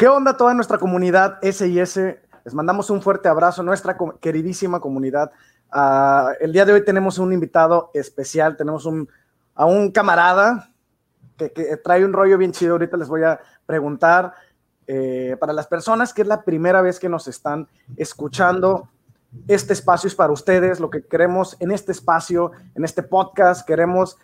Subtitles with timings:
[0.00, 1.96] ¿Qué onda toda nuestra comunidad SIS?
[2.42, 5.30] Les mandamos un fuerte abrazo nuestra queridísima comunidad.
[5.70, 8.88] Uh, el día de hoy tenemos un invitado especial, tenemos
[9.54, 10.72] a un camarada
[11.36, 12.72] que, que, trae un rollo bien chido.
[12.72, 14.32] Ahorita les voy a preguntar.
[14.86, 18.88] Eh, para las personas que es la primera vez que nos están escuchando,
[19.48, 20.80] este espacio es para ustedes.
[20.80, 24.16] Lo que queremos en este espacio, en este podcast, queremos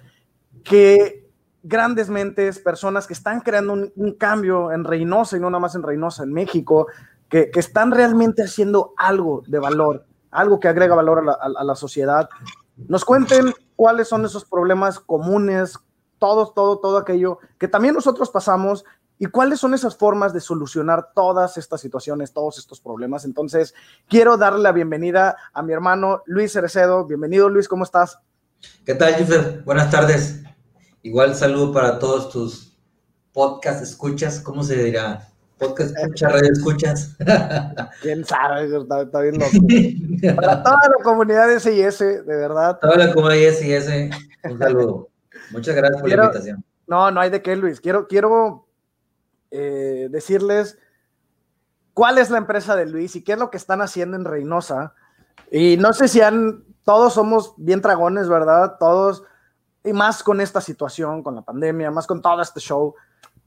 [0.65, 1.26] que
[1.67, 5.83] grandes mentes, personas que están creando un, cambio en Reynosa y no nada más en
[5.83, 6.87] Reynosa, en México,
[7.29, 12.29] que, que, están realmente haciendo algo de valor, algo que agrega valor a la, sociedad.
[12.77, 15.79] Nos cuenten cuáles son esos problemas comunes,
[16.19, 18.85] todo, todo, todo aquello que también nosotros pasamos
[19.19, 23.25] y cuáles son esas formas de solucionar todas estas situaciones, todos estos problemas.
[23.25, 23.75] Entonces,
[24.09, 27.07] quiero darle la bienvenida a mi hermano Luis Cerecedo.
[27.07, 28.19] Bienvenido, Luis, ¿cómo estás?
[28.85, 29.63] ¿Qué tal?
[29.65, 30.47] Buenas tardes.
[31.07, 32.77] Igual saludo para todos tus
[33.33, 35.29] podcast escuchas, ¿cómo se dirá?
[35.57, 37.17] Podcast escuchas, radio escuchas.
[38.03, 38.77] ¿Quién sabe?
[38.77, 39.53] Está, está bien loco.
[40.35, 42.81] Para toda la comunidad de SIS, de verdad.
[42.81, 44.17] Toda la comunidad de SIS,
[44.51, 45.09] un saludo.
[45.53, 46.65] Muchas gracias por quiero, la invitación.
[46.89, 47.81] No, no hay de qué, Luis.
[47.81, 48.67] Quiero, quiero
[49.53, 50.77] eh, decirles
[51.95, 54.95] cuál es la empresa de Luis y qué es lo que están haciendo en Reynosa.
[55.53, 58.75] Y no sé si han, todos somos bien dragones, ¿verdad?
[58.81, 59.23] Todos,
[59.87, 62.95] y más con esta situación, con la pandemia, más con todo este show.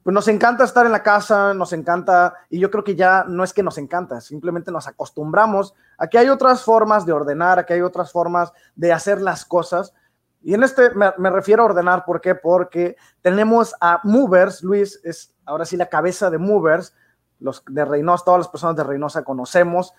[0.01, 3.43] Pues nos encanta estar en la casa, nos encanta, y yo creo que ya no
[3.43, 7.65] es que nos encanta, simplemente nos acostumbramos a que hay otras formas de ordenar, a
[7.65, 9.93] que hay otras formas de hacer las cosas.
[10.41, 12.33] Y en este me, me refiero a ordenar, ¿por qué?
[12.33, 16.95] Porque tenemos a Movers, Luis es ahora sí la cabeza de Movers,
[17.39, 19.93] los de Reynosa, todas las personas de Reynosa conocemos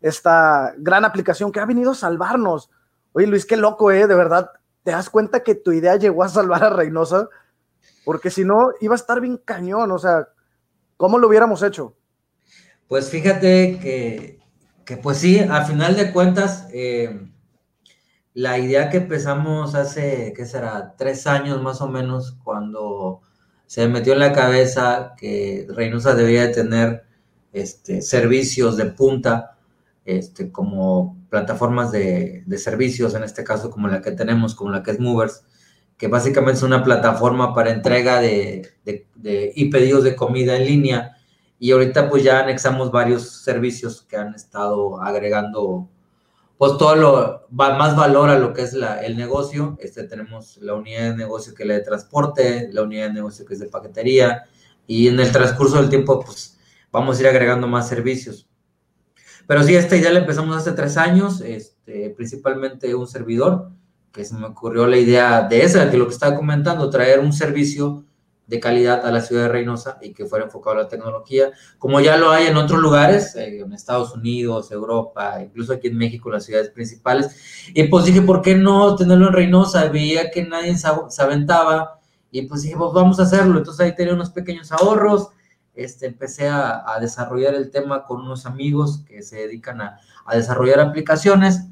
[0.00, 2.70] esta gran aplicación que ha venido a salvarnos.
[3.12, 4.06] Oye, Luis, qué loco, ¿eh?
[4.06, 4.50] De verdad,
[4.86, 7.28] ¿te das cuenta que tu idea llegó a salvar a Reynosa?
[8.04, 10.28] Porque si no, iba a estar bien cañón, o sea,
[10.96, 11.96] ¿cómo lo hubiéramos hecho?
[12.86, 14.38] Pues fíjate que,
[14.84, 17.28] que pues sí, al final de cuentas, eh,
[18.32, 20.94] la idea que empezamos hace, ¿qué será?
[20.96, 23.22] Tres años más o menos, cuando
[23.66, 27.06] se metió en la cabeza que Reynosa debía tener
[27.52, 29.58] este, servicios de punta,
[30.04, 34.82] este, como plataformas de, de, servicios, en este caso como la que tenemos, como la
[34.82, 35.44] que es Movers,
[35.98, 40.64] que básicamente es una plataforma para entrega de, de, de, y pedidos de comida en
[40.64, 41.16] línea.
[41.58, 45.90] Y ahorita pues ya anexamos varios servicios que han estado agregando
[46.56, 49.76] pues todo lo, más valor a lo que es la, el negocio.
[49.78, 53.44] Este, tenemos la unidad de negocio que es la de transporte, la unidad de negocio
[53.44, 54.44] que es de paquetería,
[54.86, 56.58] y en el transcurso del tiempo, pues
[56.90, 58.45] vamos a ir agregando más servicios.
[59.46, 63.70] Pero sí, esta idea la empezamos hace tres años, este, principalmente un servidor,
[64.12, 67.32] que se me ocurrió la idea de esa, que lo que estaba comentando, traer un
[67.32, 68.06] servicio
[68.46, 72.00] de calidad a la ciudad de Reynosa y que fuera enfocado a la tecnología, como
[72.00, 76.30] ya lo hay en otros lugares, eh, en Estados Unidos, Europa, incluso aquí en México,
[76.30, 77.70] las ciudades principales.
[77.74, 79.88] Y pues dije, ¿por qué no tenerlo en Reynosa?
[79.88, 80.88] Veía que nadie se,
[81.22, 81.98] aventaba
[82.30, 83.58] y pues dije, pues vamos a hacerlo.
[83.58, 85.28] Entonces ahí tenía unos pequeños ahorros,
[85.76, 90.00] este, empecé a, desarrollar el tema con unos amigos que se dedican a,
[90.32, 91.66] desarrollar aplicaciones,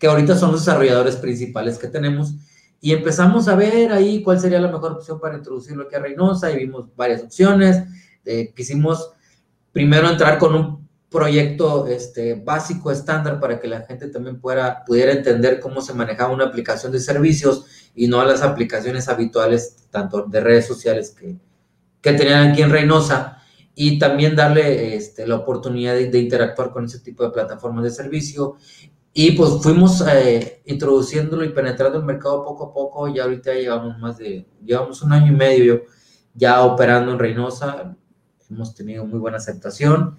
[0.00, 2.34] que ahorita son los desarrolladores principales que tenemos
[2.80, 6.50] y empezamos a ver ahí cuál sería la mejor opción para introducirlo aquí a Reynosa
[6.50, 7.84] y vimos varias opciones.
[8.24, 9.12] Eh, quisimos
[9.72, 15.12] primero entrar con un proyecto este, básico, estándar, para que la gente también pueda, pudiera
[15.12, 20.40] entender cómo se manejaba una aplicación de servicios y no las aplicaciones habituales, tanto de
[20.40, 21.36] redes sociales que,
[22.00, 23.38] que tenían aquí en Reynosa,
[23.80, 27.90] y también darle este, la oportunidad de, de interactuar con ese tipo de plataformas de
[27.90, 28.56] servicio
[29.20, 33.08] y pues fuimos eh, introduciéndolo y penetrando el mercado poco a poco.
[33.08, 35.82] Ya ahorita llevamos más de, llevamos un año y medio
[36.34, 37.96] ya operando en Reynosa.
[38.50, 40.16] Hemos tenido muy buena aceptación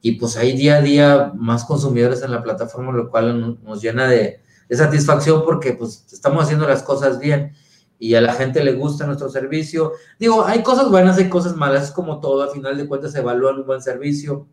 [0.00, 4.06] y pues hay día a día más consumidores en la plataforma, lo cual nos llena
[4.06, 7.52] de, de satisfacción porque pues estamos haciendo las cosas bien
[8.02, 9.92] y a la gente le gusta nuestro servicio.
[10.18, 13.20] Digo, hay cosas buenas, hay cosas malas, es como todo, al final de cuentas se
[13.20, 14.48] evalúa un buen servicio.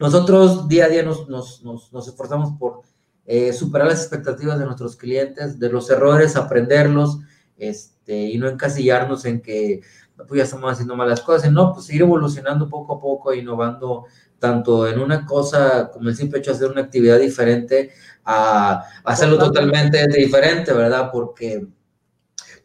[0.00, 2.80] Nosotros día a día nos, nos, nos, nos esforzamos por
[3.24, 7.20] eh, superar las expectativas de nuestros clientes, de los errores, aprenderlos,
[7.56, 9.82] este, y no encasillarnos en que
[10.16, 14.06] pues ya estamos haciendo malas cosas, no, pues ir evolucionando poco a poco, innovando
[14.40, 17.92] tanto en una cosa como el simple hecho de hacer una actividad diferente
[18.24, 21.10] a, a hacerlo totalmente diferente, ¿verdad?
[21.12, 21.64] Porque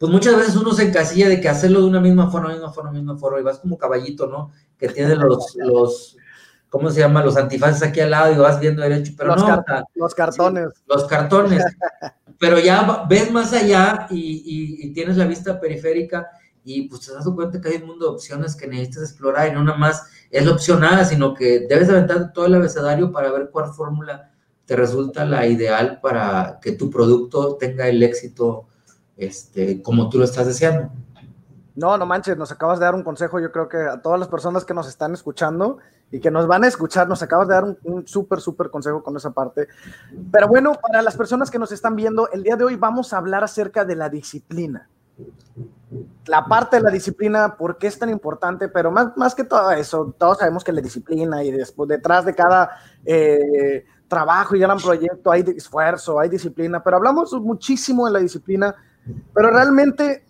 [0.02, 2.90] pues muchas veces uno se encasilla de que hacerlo de una misma forma, misma forma,
[2.90, 4.50] misma forma, y vas como caballito, ¿no?
[4.76, 6.16] Que tiene los, los,
[6.68, 7.22] ¿cómo se llama?
[7.22, 9.62] Los antifaces aquí al lado y vas viendo derecho, pero los no.
[9.64, 10.70] Car los cartones.
[10.74, 11.64] Sí, los cartones.
[12.40, 16.26] pero ya ves más allá y, y, y, tienes la vista periférica
[16.64, 19.52] y pues te das cuenta que hay un mundo de opciones que necesitas explorar y
[19.52, 20.02] no nada más
[20.32, 24.32] es la opción A, sino que debes aventar todo el abecedario para ver cuál fórmula
[24.64, 28.66] te resulta la ideal para que tu producto tenga el éxito
[29.16, 30.90] este, como tú lo estás deseando.
[31.74, 34.28] No, no manches, nos acabas de dar un consejo, yo creo que a todas las
[34.28, 35.78] personas que nos están escuchando
[36.10, 39.02] y que nos van a escuchar, nos acabas de dar un, un súper, súper consejo
[39.02, 39.68] con esa parte.
[40.30, 43.18] Pero bueno, para las personas que nos están viendo, el día de hoy vamos a
[43.18, 44.88] hablar acerca de la disciplina.
[46.26, 48.68] La parte de la disciplina, ¿por qué es tan importante?
[48.68, 52.34] Pero más, más que todo eso, todos sabemos que la disciplina y después, detrás de
[52.34, 52.70] cada
[53.04, 58.74] eh, trabajo y gran proyecto hay esfuerzo, hay disciplina, pero hablamos muchísimo de la disciplina,
[59.34, 60.24] pero realmente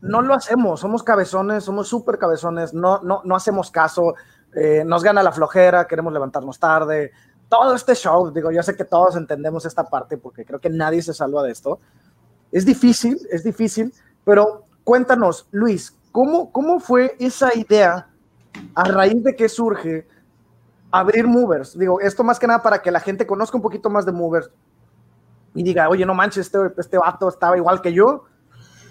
[0.00, 4.14] no lo hacemos, somos cabezones, somos súper cabezones, no, no, no hacemos caso,
[4.54, 7.12] eh, nos gana la flojera, queremos levantarnos tarde,
[7.48, 11.02] todo este show, digo, yo sé que todos entendemos esta parte porque creo que nadie
[11.02, 11.80] se salva de esto.
[12.52, 13.92] Es difícil, es difícil,
[14.24, 18.08] pero cuéntanos, Luis, ¿cómo, cómo fue esa idea
[18.74, 20.06] a raíz de que surge
[20.90, 21.78] abrir Movers?
[21.78, 24.50] Digo, esto más que nada para que la gente conozca un poquito más de Movers
[25.58, 28.24] y diga, oye, no manches, este, este vato estaba igual que yo,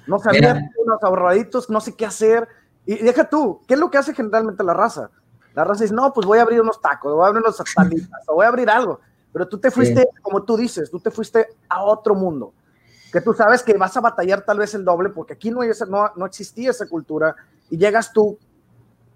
[0.05, 2.45] no sabía unos ahorraditos, no sé qué hacer.
[2.85, 5.09] Y deja tú, ¿qué es lo que hace generalmente la raza?
[5.53, 8.23] La raza dice, no, pues voy a abrir unos tacos, voy a abrir unos salitas,
[8.27, 8.99] o voy a abrir algo.
[9.31, 12.51] Pero tú te fuiste, como tú dices, tú te fuiste a otro mundo,
[13.13, 15.69] que tú sabes que vas a batallar tal vez el doble, porque aquí no, hay
[15.69, 17.33] esa, no, no existía esa cultura,
[17.69, 18.37] y llegas tú,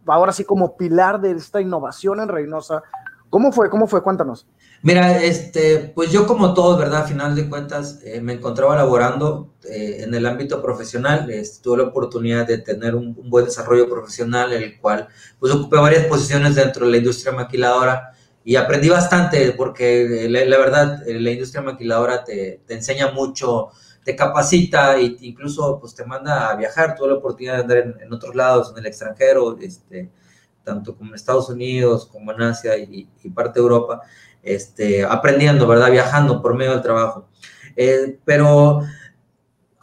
[0.06, 2.82] ahora sí como pilar de esta innovación en Reynosa.
[3.30, 3.70] ¿Cómo fue?
[3.70, 4.02] ¿Cómo fue?
[4.02, 4.48] Cuéntanos.
[4.84, 7.04] Mira, este, pues yo como todos, ¿verdad?
[7.04, 11.78] A final de cuentas, eh, me encontraba laborando eh, en el ámbito profesional, este, tuve
[11.78, 15.08] la oportunidad de tener un, buen desarrollo profesional, el cual
[15.40, 18.12] pues ocupé varias posiciones dentro de la industria maquiladora
[18.44, 23.70] y aprendí bastante porque la, verdad, la industria maquiladora te, te, enseña mucho,
[24.04, 27.96] te capacita e incluso pues te manda a viajar, tuve la oportunidad de andar en,
[28.02, 30.10] en otros lados, en el extranjero, este,
[30.64, 34.02] tanto como en Estados Unidos, como en Asia y, y parte de Europa
[34.44, 35.92] este, aprendiendo, ¿verdad?
[35.92, 37.30] Viajando por medio del trabajo.
[37.76, 38.82] Eh, pero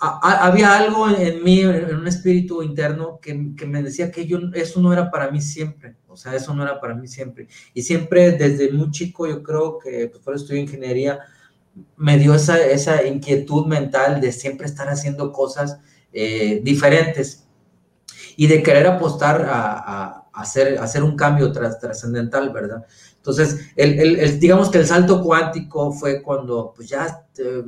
[0.01, 4.81] había algo en mí, en un espíritu interno, que, que, me decía que yo, eso
[4.81, 7.49] no era para mí siempre, o sea, eso no era para mí siempre.
[7.75, 11.19] Y siempre desde muy chico, yo creo que, pues por eso estudié ingeniería,
[11.97, 15.81] me dio esa, esa inquietud mental de siempre estar haciendo cosas
[16.13, 17.49] eh, diferentes
[18.37, 22.87] y de querer apostar a, a, hacer, hacer un cambio trascendental, ¿verdad?
[23.29, 27.63] Entonces, el, digamos que el salto cuántico fue cuando, pues ya eh,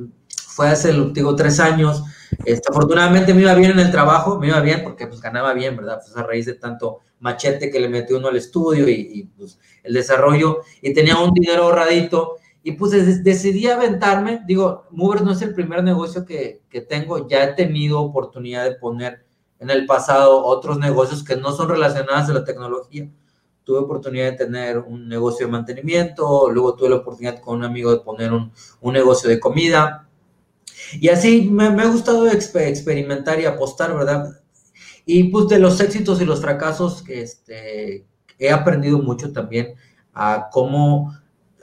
[0.47, 2.03] fue hace, digo, tres años.
[2.45, 5.77] Este, afortunadamente me iba bien en el trabajo, me iba bien porque pues ganaba bien,
[5.77, 5.99] ¿verdad?
[6.03, 9.93] Pues a raíz de tanto machete que le metió uno al estudio y, pues el
[9.93, 15.53] desarrollo, y tenía un dinero ahorradito, y pues decidí aventarme, digo, Movers no es el
[15.53, 19.25] primer negocio que, que tengo, ya he tenido oportunidad de poner
[19.59, 23.07] en el pasado otros negocios que no son relacionados a la tecnología,
[23.71, 27.89] tuve oportunidad de tener un negocio de mantenimiento, luego tuve la oportunidad con un amigo
[27.89, 28.51] de poner un,
[28.81, 30.09] un negocio de comida.
[30.99, 34.41] Y así me, me ha gustado experimentar y apostar, ¿verdad?
[35.05, 38.05] Y pues de los éxitos y los fracasos, este,
[38.37, 39.75] he aprendido mucho también
[40.13, 41.15] a cómo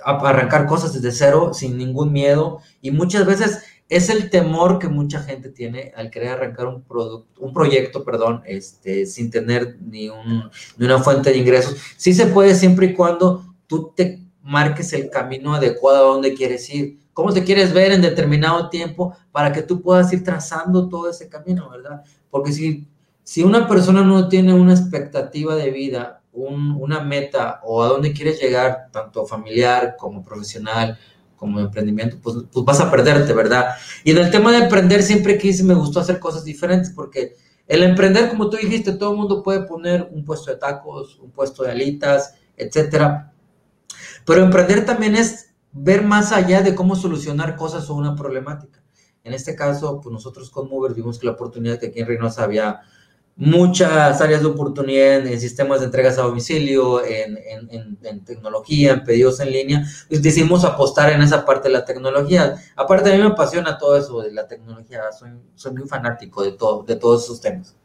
[0.03, 2.61] arrancar cosas desde cero sin ningún miedo.
[2.81, 7.40] Y muchas veces es el temor que mucha gente tiene al querer arrancar un, producto,
[7.40, 11.76] un proyecto, perdón, este, sin tener ni, un, ni una fuente de ingresos.
[11.96, 16.68] Sí se puede siempre y cuando tú te marques el camino adecuado a donde quieres
[16.71, 21.11] ir, cómo te quieres ver en determinado tiempo para que tú puedas ir trazando todo
[21.11, 22.02] ese camino, ¿verdad?
[22.30, 22.87] Porque si,
[23.23, 28.12] si una persona no tiene una expectativa de vida, un, una meta o a dónde
[28.12, 30.99] quieres llegar, tanto familiar como profesional,
[31.38, 33.76] como emprendimiento, pues, pues, vas a perderte, ¿verdad?
[34.04, 37.83] Y en el tema de emprender siempre quise, me gustó hacer cosas diferentes porque el
[37.83, 41.62] emprender, como tú dijiste, todo el mundo puede poner un puesto de tacos, un puesto
[41.62, 43.33] de alitas, etcétera.
[44.26, 48.83] Pero emprender también es ver más allá de cómo solucionar cosas o una problemática.
[49.23, 52.45] En este caso, pues nosotros con Mover vimos que la oportunidad que aquí en Reynosa
[52.45, 52.80] había
[53.38, 57.38] muchas áreas de oportunidad en, sistemas de entregas a domicilio, en,
[57.71, 62.57] en, tecnología, en pedidos en línea, pues decidimos apostar en esa parte de la tecnología.
[62.75, 66.52] Aparte, a mí me apasiona todo eso de la tecnología, soy, soy muy fanático de,
[66.52, 67.76] todo, de todos esos temas.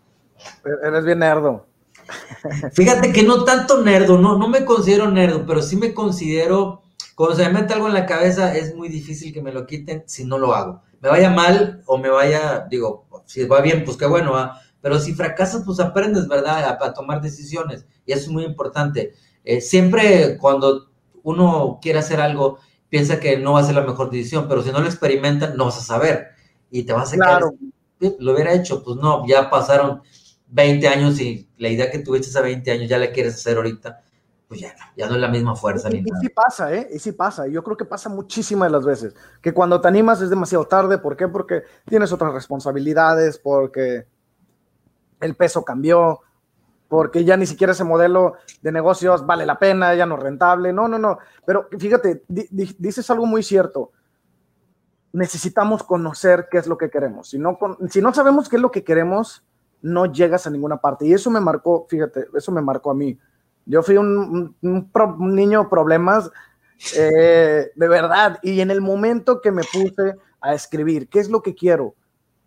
[0.84, 1.68] Eres bien nerdo.
[2.74, 6.82] Fíjate que no tanto nerdo, no, no me considero nerdo, pero sí me considero,
[7.14, 10.04] cuando se me mete algo en la cabeza, es muy difícil que me lo quiten
[10.08, 10.82] si no lo hago.
[11.00, 14.60] Me vaya mal o me vaya, digo, si va bien, pues qué bueno, ¿ah?
[14.84, 16.78] Pero si fracasas, pues aprendes, ¿verdad?
[16.78, 17.86] A, tomar decisiones.
[18.06, 19.14] Y eso es muy importante.
[19.46, 20.92] Eh, siempre cuando
[21.24, 22.60] uno quiere hacer algo,
[22.90, 25.66] piensa que no va a ser la mejor decisión, pero si no lo experimentan, no
[25.66, 26.32] vas a saber.
[26.70, 27.54] Y te vas a claro.
[27.98, 30.02] quedar, lo hubiera hecho, pues no, ya pasaron
[30.48, 34.04] 20 años y la idea que tuviste hace 20 años ya la quieres hacer ahorita,
[34.50, 35.88] pues ya no, ya no es la misma fuerza.
[35.96, 36.90] Y, sí pasa, ¿eh?
[36.94, 37.48] Y sí pasa.
[37.48, 39.16] Yo creo que pasa muchísimas de las veces.
[39.42, 40.98] Que cuando te animas es demasiado tarde.
[40.98, 41.30] ¿Por qué?
[41.30, 44.12] Porque tienes otras responsabilidades, porque
[45.24, 46.22] el peso cambió,
[46.88, 50.72] porque ya ni siquiera ese modelo de negocios vale la pena, ya no es rentable.
[50.72, 51.18] No, no, no.
[51.46, 53.92] Pero fíjate, dices algo muy cierto.
[55.12, 57.30] Necesitamos conocer qué es lo que queremos.
[57.30, 57.58] Si no,
[57.90, 59.44] si no sabemos qué es lo que queremos,
[59.82, 61.06] no llegas a ninguna parte.
[61.08, 63.18] Y eso me marcó, fíjate, eso me marcó a mí.
[63.66, 66.30] Yo fui un, niño problemas
[66.96, 68.40] eh, de verdad.
[68.44, 71.96] Y en el momento que me puse a escribir, ¿qué es lo que quiero?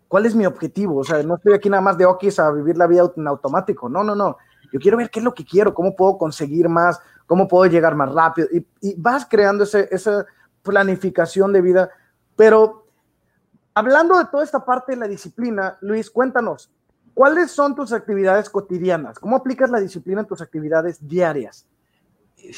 [0.07, 0.99] ¿Cuál es mi objetivo?
[0.99, 3.89] O sea, no estoy aquí nada más de okis a vivir la vida en automático.
[3.89, 4.37] No, no, no.
[4.71, 7.95] Yo quiero ver qué es lo que quiero, cómo puedo conseguir más, cómo puedo llegar
[7.95, 8.47] más rápido.
[8.81, 10.25] Y, vas creando ese, esa
[10.63, 11.89] planificación de vida.
[12.35, 12.87] Pero
[13.73, 16.71] hablando de toda esta parte de la disciplina, Luis, cuéntanos,
[17.13, 19.19] ¿cuáles son tus actividades cotidianas?
[19.19, 21.67] ¿Cómo aplicas la disciplina en tus actividades diarias?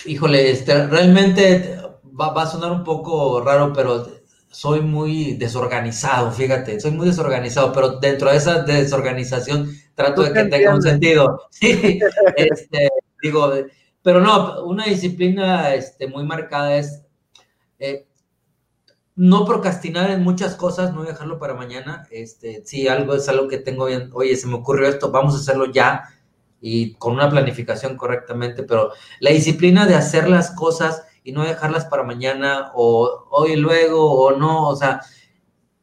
[0.05, 1.79] Híjole, este, realmente
[2.19, 4.05] va, va a sonar un poco raro, pero
[4.49, 10.45] soy muy desorganizado, fíjate, soy muy desorganizado, pero dentro de esa desorganización trato de que
[10.45, 11.41] tenga un sentido.
[11.51, 11.99] Sí,
[12.35, 12.89] este,
[13.21, 13.51] digo,
[14.01, 17.03] pero no, una disciplina este, muy marcada es
[17.79, 18.07] eh,
[19.15, 22.07] no procrastinar en muchas cosas, no dejarlo para mañana.
[22.09, 25.39] Este, si algo es algo que tengo bien, oye, se me ocurrió esto, vamos a
[25.39, 26.09] hacerlo ya
[26.61, 31.85] y con una planificación correctamente, pero la disciplina de hacer las cosas y no dejarlas
[31.85, 35.01] para mañana o hoy luego o no, o sea,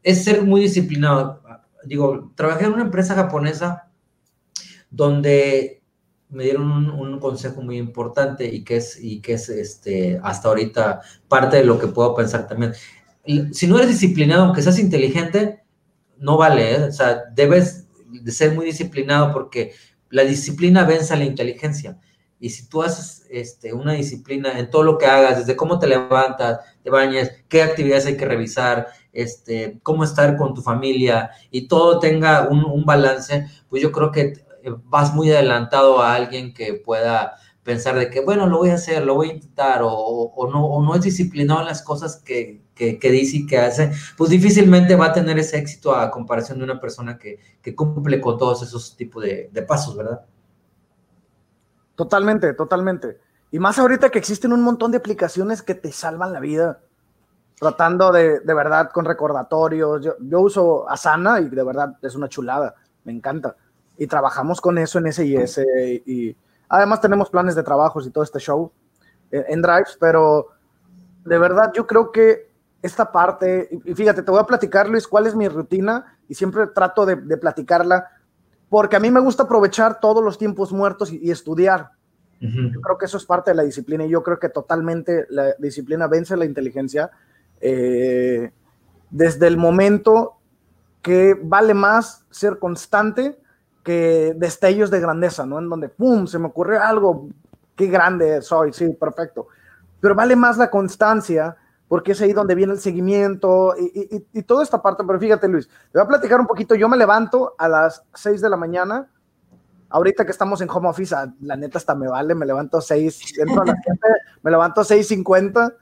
[0.03, 1.43] es ser muy disciplinado.
[1.85, 3.91] Digo, trabajé en una empresa japonesa
[4.91, 5.83] donde
[6.29, 11.01] me dieron un, consejo muy importante y que es, y que es este, hasta ahorita
[11.29, 12.73] parte de lo que puedo pensar también.
[13.53, 15.65] Si no eres disciplinado, aunque seas inteligente,
[16.19, 16.85] no vale, ¿eh?
[16.85, 19.73] o sea, debes de ser muy disciplinado porque
[20.11, 21.99] la disciplina vence a la inteligencia.
[22.39, 25.87] Y si tú haces este, una disciplina en todo lo que hagas, desde cómo te
[25.87, 31.67] levantas, te bañas, qué actividades hay que revisar, este, cómo estar con tu familia y
[31.69, 34.21] todo tenga un, balance, pues yo creo que
[34.63, 38.75] eh, vas muy adelantado a alguien que pueda pensar de que, bueno, lo voy a
[38.75, 42.61] hacer, lo voy a intentar, o, no, o no es disciplinado en las cosas que,
[42.77, 46.81] dice y que hace, pues difícilmente va a tener ese éxito a comparación de una
[46.81, 47.41] persona que,
[47.75, 50.21] cumple con todos esos tipos de pasos, ¿verdad?
[51.97, 53.19] Totalmente, totalmente.
[53.51, 56.81] Y más ahorita que existen un montón de aplicaciones que te salvan la vida,
[57.59, 60.05] tratando de, de verdad con recordatorios.
[60.05, 62.75] Yo, uso Asana y de verdad es una chulada,
[63.05, 63.57] me encanta.
[63.97, 65.61] Y trabajamos con eso en SIS
[66.05, 66.37] y
[66.69, 68.71] además tenemos planes de trabajos y todo este show
[69.31, 70.49] en, en Drives, pero
[71.25, 72.51] de verdad yo creo que
[72.83, 76.67] esta parte, y fíjate, te voy a platicar Luis cuál es mi rutina y siempre
[76.69, 78.07] trato de, de platicarla
[78.69, 81.91] porque a mí me gusta aprovechar todos los tiempos muertos y, estudiar.
[82.39, 85.55] Yo creo que eso es parte de la disciplina y yo creo que totalmente la
[85.59, 87.11] disciplina vence la inteligencia
[87.63, 88.53] eh,
[89.11, 90.37] desde el momento
[91.01, 93.39] que vale más ser constante
[93.83, 95.59] que destellos de grandeza, ¿no?
[95.59, 97.29] En donde, ¡pum!, se me ocurrió algo,
[97.75, 99.47] qué grande soy, sí, perfecto.
[100.01, 101.57] Pero vale más la constancia
[101.89, 105.05] porque es ahí donde viene el seguimiento y, toda esta parte.
[105.07, 106.75] Pero fíjate, Luis, te voy a platicar un poquito.
[106.75, 109.09] Yo me levanto a las 6 de la mañana.
[109.89, 112.81] Ahorita que estamos en home office, ah, la neta hasta me vale, me levanto a
[112.81, 114.01] 6, entro a las 7,
[114.43, 115.75] me levanto a 6.50,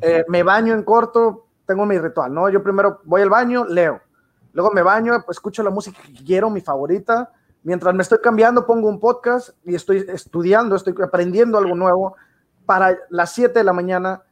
[0.00, 2.48] eh, me baño en corto, tengo mi ritual, ¿no?
[2.48, 4.00] Yo primero voy al baño, leo,
[4.52, 7.32] luego me baño, pues, escucho la música que quiero, mi favorita,
[7.64, 12.14] mientras me estoy cambiando pongo un podcast y estoy estudiando, estoy aprendiendo algo nuevo,
[12.64, 14.22] para las 7 de la mañana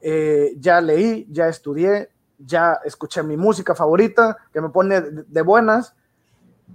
[0.00, 5.94] eh, ya leí, ya estudié, ya escuché mi música favorita que me pone de, buenas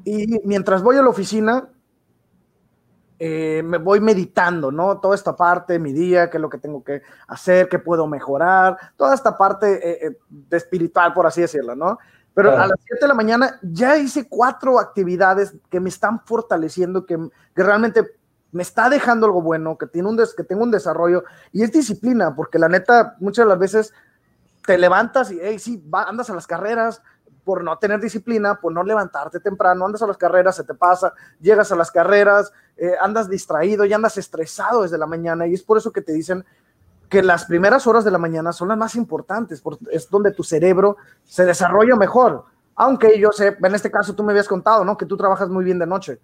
[0.03, 1.69] y mientras voy a la oficina
[3.17, 4.99] eh, me voy meditando, ¿no?
[4.99, 8.77] Toda esta parte, mi día, qué es lo que tengo que hacer, qué puedo mejorar,
[8.95, 11.97] toda esta parte eh, de espiritual, por así decirlo, ¿no?
[12.35, 17.05] Pero a las 7 de la mañana ya hice cuatro actividades que me están fortaleciendo,
[17.05, 17.17] que,
[17.55, 18.03] que realmente
[18.51, 22.35] me está dejando algo bueno, que, tiene un que tengo un desarrollo y es disciplina,
[22.35, 23.93] porque la neta, muchas de las veces
[24.65, 27.01] te levantas y, hey, sí, andas a las carreras
[27.43, 31.13] por no tener disciplina, por no levantarte temprano, andas a las carreras, se te pasa,
[31.39, 35.61] llegas a las carreras, eh, andas distraído y andas estresado desde la mañana y es
[35.61, 36.43] por eso que te dicen
[37.09, 39.61] que las primeras horas de la mañana son las más importantes,
[39.91, 42.45] es donde tu cerebro se desarrolla mejor.
[42.75, 44.97] Aunque yo sé, en este caso tú me habías contado, ¿no?
[44.97, 46.19] Que tú trabajas muy bien de noche.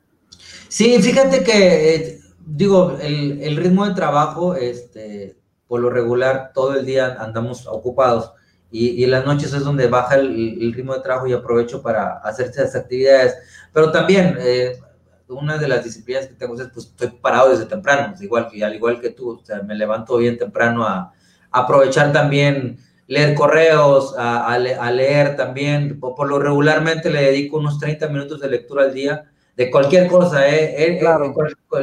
[0.68, 6.86] Sí, fíjate que, eh, digo, el, ritmo de trabajo, este, por lo regular, todo el
[6.86, 8.32] día andamos ocupados
[8.72, 12.76] y, las noches es donde baja el, ritmo de trabajo y aprovecho para hacer estas
[12.76, 13.36] actividades.
[13.74, 14.80] Pero también, eh,
[15.28, 18.76] una de las disciplinas que tengo es, pues estoy parado desde temprano, igual, y al
[18.76, 21.14] igual que tú, o sea, me levanto bien temprano a,
[21.52, 28.40] aprovechar también leer correos, a, leer también, por, lo regularmente le dedico unos 30 minutos
[28.40, 30.66] de lectura al día, de cualquier cosa, ¿eh?
[30.66, 31.34] eh, eh claro.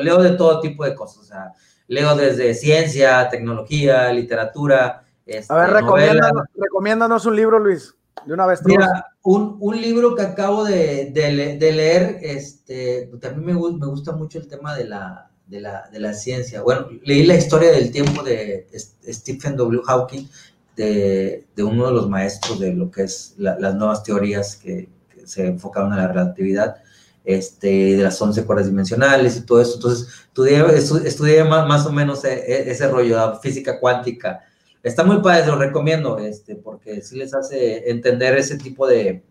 [0.03, 1.53] leo de todo tipo de cosas, o sea,
[1.87, 5.05] leo desde ciencia, tecnología, literatura,
[5.49, 7.95] a ver, recomiéndanos, recomiéndanos, un libro, Luis,
[8.25, 8.65] de una vez.
[8.65, 14.39] Mira, un, un, libro que acabo de, de, leer, este, también me, me, gusta mucho
[14.39, 16.63] el tema de la, de la, de la ciencia.
[16.63, 18.69] Bueno, leí la historia del tiempo de
[19.07, 19.83] Stephen W.
[19.85, 20.27] Hawking,
[20.77, 24.89] de, de uno de los maestros de lo que es las nuevas teorías que,
[25.25, 26.77] se enfocaron a la relatividad
[27.29, 29.75] este, de las 11 cuerdas dimensionales y todo eso.
[29.75, 30.09] Entonces,
[31.05, 34.41] estudié, más, más, o menos e, e, ese rollo de física cuántica
[34.83, 39.25] Está muy padre, lo recomiendo, este, porque sí les hace entender ese tipo de,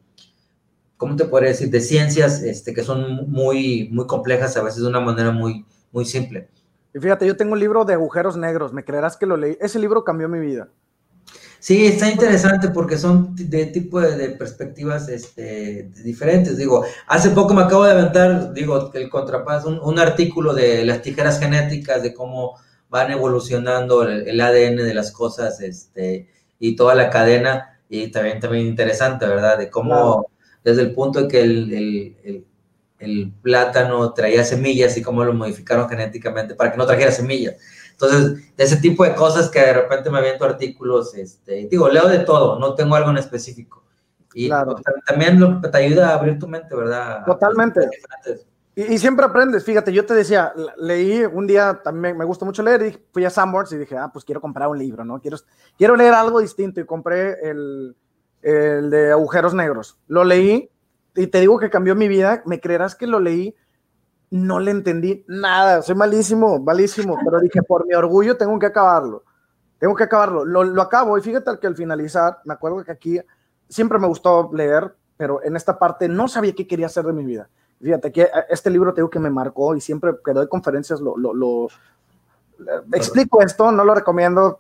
[0.98, 1.70] ¿cómo te podría decir?
[1.70, 6.06] De ciencias este, que son muy, muy complejas, a veces de una manera muy, muy
[6.06, 6.50] simple.
[6.94, 9.58] Y fíjate, yo tengo un libro de agujeros negros, me creerás que lo leí.
[9.62, 10.70] Ese libro cambió mi vida.
[11.60, 16.58] Sí, está interesante porque son de tipo de, perspectivas este, diferentes.
[16.58, 21.02] Digo, hace poco me acabo de aventar, digo, el contrapaso, un, un artículo de las
[21.02, 22.56] tijeras genéticas, de cómo
[22.90, 27.80] van evolucionando el, ADN de las cosas este, y toda la cadena.
[27.90, 29.58] Y también, también interesante, ¿verdad?
[29.58, 30.28] De cómo
[30.64, 32.44] desde el punto de que el,
[33.00, 37.56] el, plátano traía semillas y cómo lo modificaron genéticamente para que no trajera semillas.
[38.00, 42.08] Entonces, de ese tipo de cosas que de repente me aviento artículos, este, digo, leo
[42.08, 43.84] de todo, no tengo algo en específico.
[44.36, 44.50] Y
[45.08, 47.26] también lo, te ayuda a abrir tu mente, ¿verdad?
[47.26, 47.90] Totalmente.
[48.76, 52.84] Y, siempre aprendes, fíjate, yo te decía, leí un día, también me gusta mucho leer,
[52.84, 55.20] y fui a Sanborns y dije, ah, pues quiero comprar un libro, ¿no?
[55.20, 55.38] Quiero,
[55.76, 57.96] quiero leer algo distinto y compré el,
[58.44, 59.98] el de agujeros negros.
[60.08, 60.70] Lo leí
[61.16, 63.56] y te digo que cambió mi vida, me creerás que lo leí,
[64.30, 69.24] no le entendí nada, soy malísimo, malísimo, pero dije, por mi orgullo tengo que acabarlo,
[69.80, 70.44] tengo que acabarlo.
[70.46, 73.20] Lo, lo acabo y fíjate que al finalizar, me acuerdo que aquí
[73.70, 77.26] siempre me gustó leer, pero en esta parte no sabía qué quería hacer de mi
[77.26, 77.50] vida
[77.82, 81.16] Fíjate que eh, este libro te que me marcó y siempre que doy conferencias lo,
[81.18, 81.68] lo,
[82.94, 84.60] explico esto, no lo recomiendo,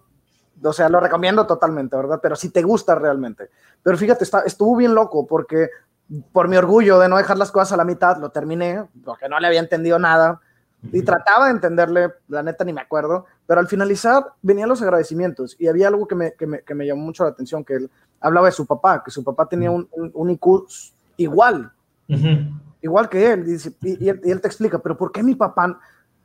[0.62, 2.20] o sea, lo recomiendo totalmente, ¿verdad?
[2.22, 3.50] Pero si te gusta realmente.
[3.82, 5.70] Pero fíjate, está, estuvo bien loco porque
[6.32, 9.39] por mi orgullo de no dejar las cosas a la mitad, lo terminé porque no
[9.39, 10.39] le había entendido nada
[10.91, 15.56] y trataba de entenderle, la neta ni me acuerdo, pero al finalizar venían los agradecimientos
[15.60, 17.91] y había algo que me, que me, que me llamó mucho la atención, que él
[18.20, 20.65] hablaba de su papá, que su papá tenía un, un, IQ
[21.17, 21.72] igual.
[22.82, 25.80] Igual que él, y, él, te explica, pero ¿por qué mi papá,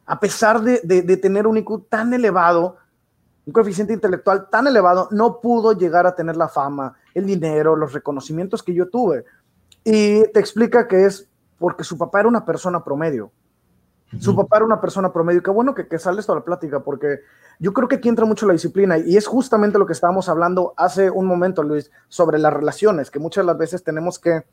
[0.07, 2.77] a pesar de, tener un IQ tan elevado,
[3.45, 7.92] un coeficiente intelectual tan elevado, no pudo llegar a tener la fama, el dinero, los
[7.92, 9.25] reconocimientos que yo tuve?
[9.85, 13.31] Y te explica que es porque su papá era una persona promedio.
[14.18, 15.42] Su papá era una persona promedio.
[15.42, 17.21] Qué bueno que, que sale esto a la plática, porque
[17.59, 20.75] yo creo que aquí entra mucho la disciplina y es justamente lo que estábamos hablando
[20.77, 24.45] hace un momento, Luis, sobre las relaciones, que muchas de las veces tenemos que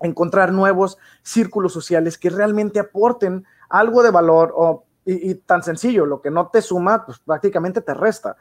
[0.00, 6.20] encontrar nuevos círculos sociales que realmente aporten algo de valor o, y, tan sencillo, lo
[6.20, 8.36] que no te suma, pues prácticamente te resta.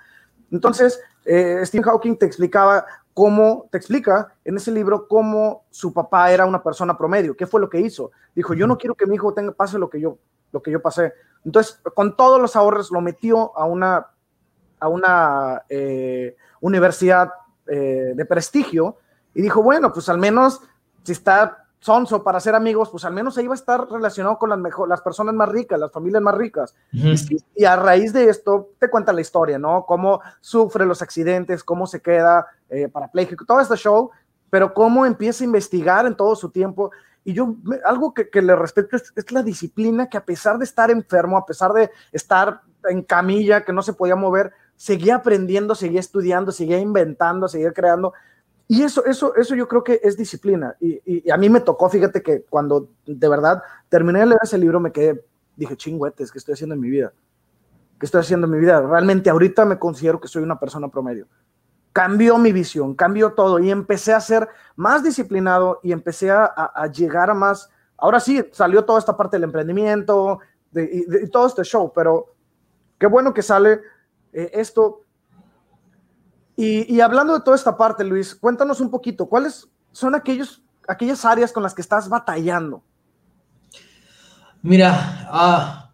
[0.51, 2.85] Entonces, eh, Stephen Hawking te explicaba
[3.19, 7.59] cómo, te explica en ese libro cómo su papá era una persona promedio, qué fue
[7.59, 8.11] lo que hizo.
[8.33, 10.17] Dijo, yo no quiero que mi hijo tenga, pase lo que yo,
[10.53, 11.11] lo que yo pasé.
[11.43, 14.07] Entonces, con todos los ahorros lo metió a una,
[14.79, 17.29] a una eh, universidad
[17.67, 18.95] eh, de prestigio
[19.33, 20.61] y dijo, bueno, pues al menos
[21.03, 24.49] si está sonso para ser amigos, pues al menos ahí va a estar relacionado con
[24.49, 26.75] las, mejor, las personas más ricas, las familias más ricas.
[26.91, 29.85] y, a raíz de esto te cuenta la historia, ¿no?
[29.85, 34.11] Cómo sufre los accidentes, cómo se queda eh, parapléjico, todo este show,
[34.49, 36.91] pero cómo empieza a investigar en todo su tiempo.
[37.23, 40.91] Y yo, algo que, le respeto es, es, la disciplina que a pesar de estar
[40.91, 45.99] enfermo, a pesar de estar en camilla, que no se podía mover, seguía aprendiendo, seguía
[45.99, 48.13] estudiando, seguía inventando, seguía creando.
[48.71, 50.77] Y eso, eso, eso yo creo que es disciplina.
[50.79, 54.79] Y, a mí me tocó, fíjate que cuando de verdad terminé de leer ese libro
[54.79, 57.11] me quedé, dije, chingüetes, ¿qué estoy haciendo en mi vida?
[57.99, 58.79] ¿Qué estoy haciendo en mi vida?
[58.79, 61.27] Realmente ahorita me considero que soy una persona promedio.
[61.93, 67.31] Cambió mi visión, cambió todo y empecé a ser más disciplinado y empecé a, llegar
[67.31, 67.71] a más.
[67.97, 70.41] Ahora sí, salió toda esta parte del emprendimiento
[70.75, 72.35] y, todo este show, pero
[72.99, 73.81] qué bueno que sale
[74.31, 75.05] eh, esto
[76.61, 81.53] y, hablando de toda esta parte, Luis, cuéntanos un poquito, ¿cuáles son aquellos, aquellas áreas
[81.53, 82.83] con las que estás batallando?
[84.61, 85.93] Mira, ah,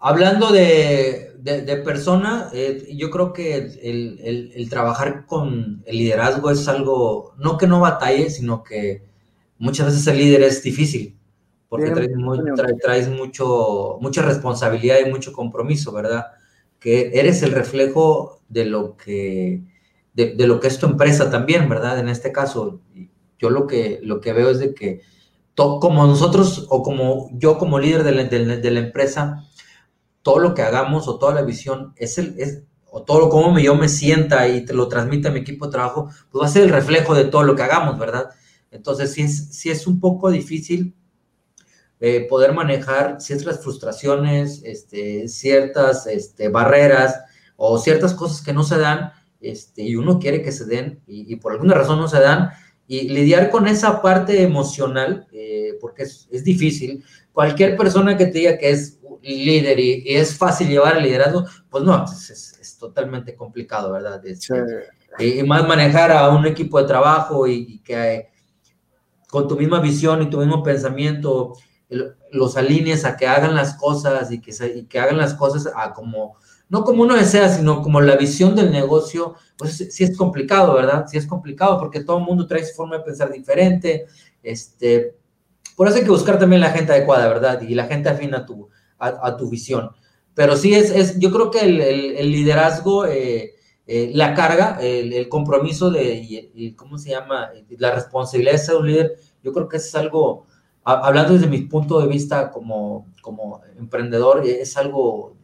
[0.00, 7.34] hablando de, de, persona, eh, yo creo que el, trabajar con el liderazgo es algo,
[7.38, 9.04] no que no batalle, sino que
[9.58, 11.16] muchas veces el líder es difícil,
[11.68, 11.92] porque
[12.82, 16.26] traes, mucho, mucha responsabilidad y mucho compromiso, ¿verdad?
[16.80, 19.62] Que eres el reflejo de lo que,
[20.26, 21.98] de, lo que es tu empresa también, ¿verdad?
[21.98, 22.80] En este caso,
[23.38, 25.00] yo lo que, lo que veo es de que
[25.54, 29.44] como nosotros o como yo como líder de la, de la empresa,
[30.22, 33.74] todo lo que hagamos o toda la visión es el, es, o todo como yo
[33.74, 36.64] me sienta y te lo transmite a mi equipo de trabajo, pues va a ser
[36.64, 38.30] el reflejo de todo lo que hagamos, ¿verdad?
[38.70, 40.94] Entonces, sí es, es un poco difícil
[42.00, 47.20] eh, poder manejar ciertas frustraciones, este, ciertas este, barreras
[47.56, 51.36] o ciertas cosas que no se dan este, y uno quiere que se den y,
[51.36, 52.50] por alguna razón no se dan
[52.86, 57.04] y lidiar con esa parte emocional, eh, porque es, es, difícil.
[57.32, 61.84] Cualquier persona que te diga que es líder y, es fácil llevar el liderazgo, pues
[61.84, 64.22] no, es, totalmente complicado, ¿verdad?
[65.18, 68.28] Y más manejar a un equipo de trabajo y, que
[69.28, 71.54] con tu misma visión y tu mismo pensamiento
[72.30, 75.92] los alinees a que hagan las cosas y que, y que hagan las cosas a
[75.92, 76.36] como,
[76.68, 81.06] no como uno desea, sino como la visión del negocio, pues sí es complicado, ¿verdad?
[81.08, 84.06] Sí es complicado porque todo el mundo trae su forma de pensar diferente,
[84.42, 85.16] este,
[85.78, 87.62] por eso hay que buscar también la gente adecuada, ¿verdad?
[87.62, 89.90] Y la gente afina a tu, a, tu visión.
[90.34, 93.54] Pero sí, es, es yo creo que el, liderazgo, eh,
[93.86, 97.50] eh, la carga, el, compromiso de, ¿cómo se llama?
[97.78, 100.46] La responsabilidad de ser un líder, yo creo que es algo,
[100.82, 105.37] hablando desde mi punto de vista como, como emprendedor, es algo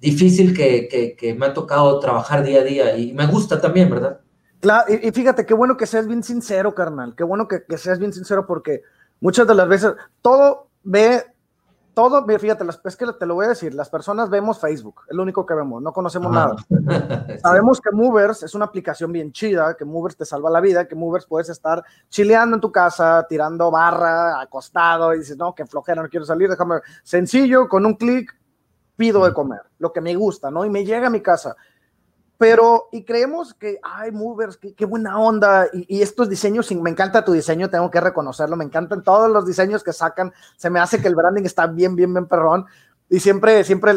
[0.00, 4.20] difícil que, que, me ha tocado trabajar día a día y me gusta también, ¿verdad?
[4.60, 7.98] Claro, y, fíjate, qué bueno que seas bien sincero, carnal, qué bueno que, que, seas
[7.98, 8.82] bien sincero porque
[9.20, 11.24] muchas de las veces todo ve
[11.94, 15.22] todo, fíjate, es que te lo voy a decir, las personas vemos Facebook, es lo
[15.22, 16.56] único que vemos, no conocemos nada.
[17.40, 20.96] Sabemos que Movers es una aplicación bien chida, que Movers te salva la vida, que
[20.96, 26.02] Movers puedes estar chileando en tu casa, tirando barra, acostado, y dices, no, que flojera,
[26.02, 26.80] no quiero salir, déjame.
[27.04, 28.36] Sencillo, con un clic,
[28.96, 30.64] pido de comer, lo que me gusta, ¿no?
[30.64, 31.56] Y me llega a mi casa.
[32.36, 35.68] Pero, y creemos que, ay, movers, qué, buena onda.
[35.72, 38.56] Y, estos diseños, me encanta tu diseño, tengo que reconocerlo.
[38.56, 40.32] Me encantan todos los diseños que sacan.
[40.56, 42.66] Se me hace que el branding está bien, bien, bien perrón.
[43.08, 43.94] Y siempre, siempre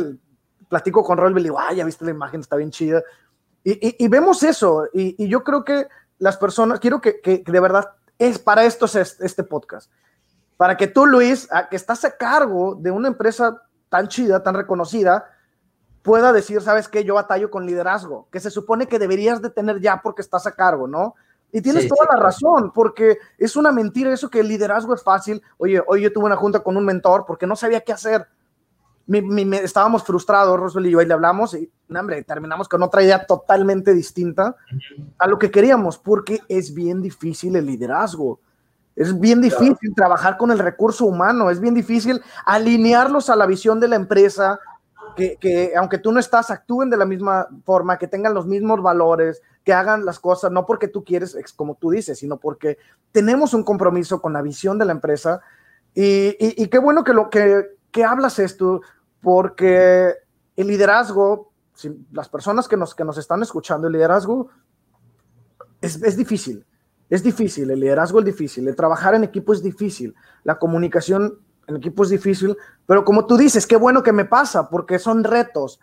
[0.70, 3.02] platico con Roel y digo, ay, ya viste la imagen, está bien chida.
[3.64, 4.88] Y, vemos eso.
[4.94, 5.88] Y, yo creo que
[6.20, 9.92] las personas, quiero que, que, de verdad, es para esto es este podcast.
[10.58, 15.26] Para que tú, Luis, que estás a cargo de una empresa tan chida, tan reconocida,
[16.02, 19.82] pueda decir, sabes qué, yo batallo con liderazgo, que se supone que deberías de tener
[19.82, 21.16] ya porque estás a cargo, ¿no?
[21.52, 25.42] Y tienes toda la razón, porque es una mentira eso que el liderazgo es fácil.
[25.58, 28.28] Oye, hoy yo tuve una junta con un mentor porque no sabía qué hacer.
[29.64, 33.94] estábamos frustrados, Roswell y yo, y le hablamos y, hombre, terminamos con otra idea totalmente
[33.94, 34.58] distinta
[35.18, 38.42] a lo que queríamos, porque es bien difícil el liderazgo.
[38.98, 43.80] Es bien difícil trabajar con el recurso humano, es bien difícil alinearlos a la visión
[43.80, 44.60] de la empresa,
[45.16, 49.44] que, aunque tú no estás, actúen de la misma forma, que tengan los mismos valores,
[49.64, 52.80] que hagan las cosas, no porque tú quieres, como tú dices, sino porque
[53.12, 55.42] tenemos un compromiso con la visión de la empresa.
[55.94, 58.82] Y, qué bueno que, lo, que, que hablas esto,
[59.22, 60.12] porque
[60.56, 61.52] el liderazgo,
[62.12, 64.50] las personas que nos, que nos están escuchando, el liderazgo
[65.82, 66.66] es, es difícil.
[67.10, 71.78] Es difícil, el liderazgo es difícil, el trabajar en equipo es difícil, la comunicación en
[71.78, 75.80] equipo es difícil, pero como tú dices, qué bueno que me pasa, porque son retos,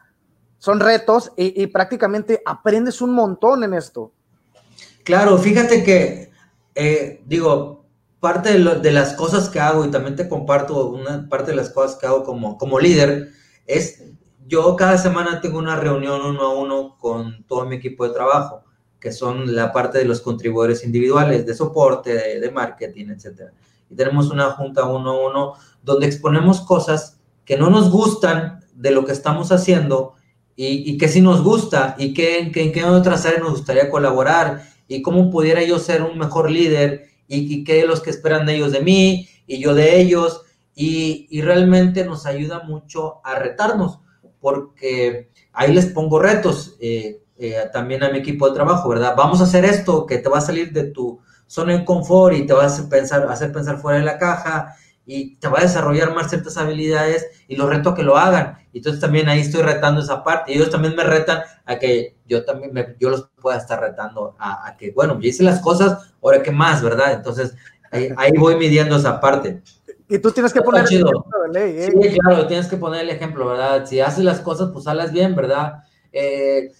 [0.58, 4.12] son retos y, prácticamente aprendes un montón en esto.
[5.02, 6.30] Claro, fíjate que,
[6.74, 7.84] eh, digo,
[8.20, 11.96] parte de, las cosas que hago, y también te comparto una parte de las cosas
[11.96, 13.30] que hago como, como líder,
[13.66, 14.02] es
[14.46, 18.63] yo cada semana tengo una reunión uno a uno con todo mi equipo de trabajo,
[19.04, 23.52] que son la parte de los contribuidores individuales, de soporte, de, marketing, etcétera.
[23.90, 28.92] Y tenemos una junta uno a uno donde exponemos cosas que no nos gustan de
[28.92, 30.14] lo que estamos haciendo
[30.56, 35.02] y, que sí nos gusta y que, en qué otras áreas nos gustaría colaborar y
[35.02, 38.72] cómo pudiera yo ser un mejor líder y, qué es los que esperan de ellos
[38.72, 40.40] de mí y yo de ellos.
[40.74, 43.98] Y, realmente nos ayuda mucho a retarnos
[44.40, 49.14] porque ahí les pongo retos eh, eh, también a mi equipo de trabajo, ¿verdad?
[49.16, 52.46] Vamos a hacer esto que te va a salir de tu, zona de confort y
[52.46, 54.74] te vas a pensar, hacer pensar fuera de la caja
[55.06, 58.58] y te va a desarrollar más ciertas habilidades y los reto a que lo hagan.
[58.72, 60.52] Entonces también ahí estoy retando esa parte.
[60.52, 64.34] Y ellos también me retan a que yo también me, yo los pueda estar retando
[64.38, 67.12] a, que, bueno, yo hice las cosas, ahora qué más, ¿verdad?
[67.12, 67.54] Entonces
[67.90, 69.62] ahí, voy midiendo esa parte.
[70.08, 71.78] Y tú tienes que poner el ejemplo de ley.
[71.78, 71.90] ¿eh?
[71.90, 73.86] Sí, claro, tienes que poner el ejemplo, ¿verdad?
[73.86, 75.82] Si haces las cosas, pues hazlas bien, ¿verdad?
[76.12, 76.72] Eh,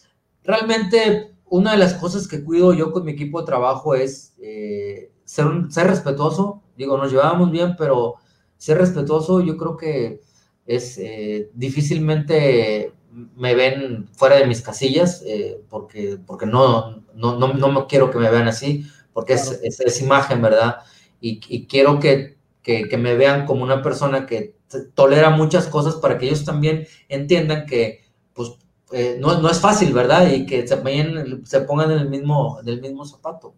[0.42, 5.10] realmente, una de las cosas que cuido yo con mi equipo de trabajo es eh,
[5.24, 6.62] ser, ser respetuoso.
[6.76, 8.16] Digo, nos llevábamos bien, pero
[8.58, 10.20] ser respetuoso, yo creo que
[10.66, 10.98] es
[11.52, 12.92] difícilmente
[13.36, 15.22] me ven fuera de mis casillas,
[15.68, 20.42] porque, porque no, no, no, no, quiero que me vean así, porque es, es, imagen,
[20.42, 20.78] ¿verdad?
[21.20, 24.56] Y, y quiero que que, me vean como una persona que
[24.94, 28.52] tolera muchas cosas para que ellos también entiendan que pues
[28.90, 30.26] eh, no, es fácil, ¿verdad?
[30.28, 30.76] Y que se,
[31.44, 33.54] se pongan en el, mismo, en el mismo zapato.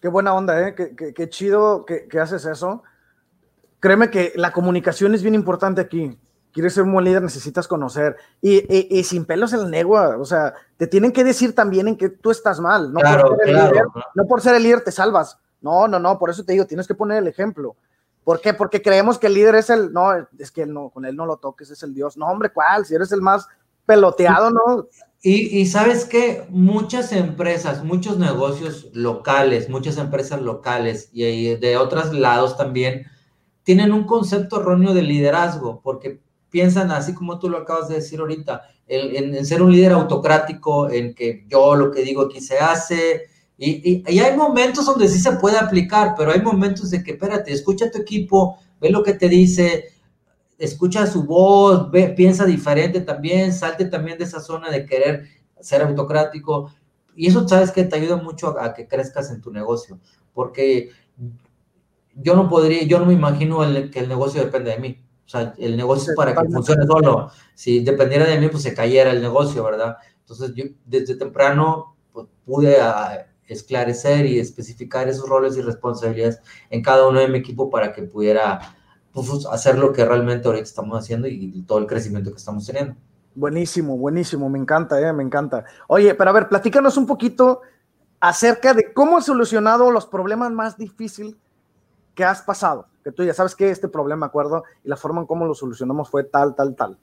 [0.00, 0.74] Qué buena onda, ¿eh?
[0.74, 2.82] Qué, chido que, haces eso.
[3.80, 6.18] Créeme que la comunicación es bien importante aquí.
[6.52, 8.16] Quieres ser un buen líder, necesitas conocer.
[8.42, 12.08] Y, sin pelos en la negua, o sea, te tienen que decir también en que
[12.10, 12.92] tú estás mal.
[12.92, 15.38] No, por ser el líder, no por ser el líder te salvas.
[15.64, 17.74] No, no, no, por eso te digo, tienes que poner el ejemplo.
[18.22, 18.52] ¿Por qué?
[18.52, 21.38] Porque creemos que el líder es el, no, es que no, con él no lo
[21.38, 22.18] toques, es el Dios.
[22.18, 22.84] No, hombre, ¿cuál?
[22.84, 23.46] Si eres el más
[23.86, 24.88] peloteado, ¿no?
[25.22, 32.12] Y, y sabes que muchas empresas, muchos negocios locales, muchas empresas locales y de otros
[32.12, 33.06] lados también
[33.62, 38.20] tienen un concepto erróneo de liderazgo, porque piensan, así como tú lo acabas de decir
[38.20, 42.58] ahorita, en, en ser un líder autocrático, en que yo lo que digo aquí se
[42.58, 47.52] hace, y, hay momentos donde sí se puede aplicar, pero hay momentos de que, espérate,
[47.52, 49.92] escucha a tu equipo, ve lo que te dice,
[50.58, 55.28] escucha su voz, ve, piensa diferente también, salte también de esa zona de querer
[55.60, 56.72] ser autocrático.
[57.14, 60.00] Y eso, sabes que te ayuda mucho a, que crezcas en tu negocio,
[60.32, 60.90] porque
[62.16, 65.00] yo no podría, yo no me imagino que el negocio depende de mí.
[65.26, 67.30] O sea, el negocio es para que funcione solo.
[67.54, 69.96] Si dependiera de mí, pues se cayera el negocio, ¿verdad?
[70.20, 76.82] Entonces, yo desde temprano pues, pude a, esclarecer y especificar esos roles y responsabilidades en
[76.82, 78.60] cada uno de mi equipo para que pudiera
[79.12, 82.96] pues, hacer lo que realmente ahorita estamos haciendo y, todo el crecimiento que estamos teniendo.
[83.34, 85.64] Buenísimo, buenísimo, me encanta, eh, me encanta.
[85.88, 87.60] Oye, pero a ver, platícanos un poquito
[88.20, 91.34] acerca de cómo has solucionado los problemas más difíciles
[92.14, 92.86] que has pasado.
[93.02, 96.08] Que tú ya sabes que este problema, acuerdo, y la forma en cómo lo solucionamos
[96.08, 96.98] fue tal, tal, tal.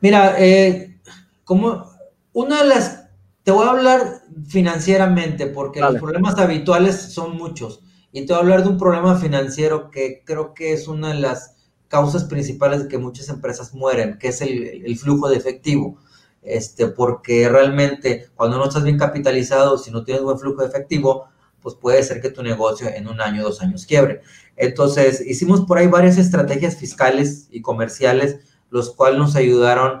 [0.00, 1.00] Mira, eh,
[1.44, 1.90] como
[2.32, 3.05] una de las
[3.46, 7.80] te voy a hablar financieramente porque los problemas habituales son muchos.
[8.10, 11.20] Y te voy a hablar de un problema financiero que creo que es una de
[11.20, 11.54] las
[11.86, 15.96] causas principales de que muchas empresas mueren, que es el, flujo de efectivo.
[16.42, 21.28] Este, porque realmente cuando no estás bien capitalizado, si no tienes buen flujo de efectivo,
[21.62, 24.22] pues puede ser que tu negocio en un año, dos años quiebre.
[24.56, 30.00] Entonces, hicimos por ahí varias estrategias fiscales y comerciales, los cuales nos ayudaron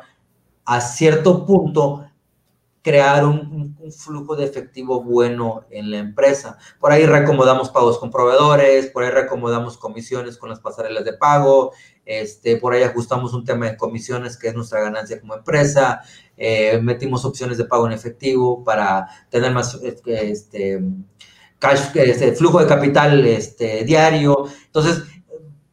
[0.64, 2.05] a cierto punto
[2.86, 6.56] crear un, flujo de efectivo bueno en la empresa.
[6.78, 11.72] Por ahí recomodamos pagos con proveedores, por ahí recomodamos comisiones con las pasarelas de pago,
[12.04, 16.02] este, por ahí ajustamos un tema de comisiones que es nuestra ganancia como empresa,
[16.36, 20.80] eh, metimos opciones de pago en efectivo para tener más este, este,
[22.36, 24.46] flujo de capital este, diario.
[24.66, 25.02] Entonces,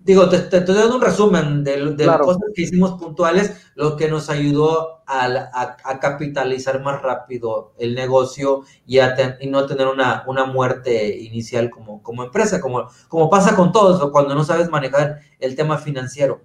[0.03, 4.29] digo, te, estoy dando un resumen de, las cosas que hicimos puntuales, lo que nos
[4.29, 11.17] ayudó a, capitalizar más rápido el negocio y, a y no tener una, una muerte
[11.17, 15.77] inicial como, como empresa, como, como pasa con todos, cuando no sabes manejar el tema
[15.77, 16.41] financiero.